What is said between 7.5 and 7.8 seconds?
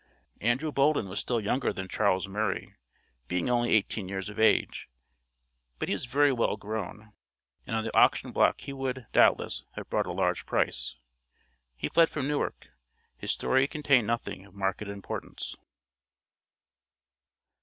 and